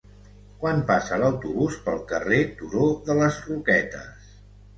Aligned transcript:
Quan 0.61 0.79
passa 0.91 1.19
l'autobús 1.23 1.77
pel 1.89 1.99
carrer 2.13 2.41
Turó 2.63 2.87
de 3.11 3.19
les 3.21 3.39
Roquetes? 3.45 4.35